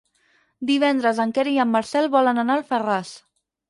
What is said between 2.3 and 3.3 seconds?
anar a Alfarràs.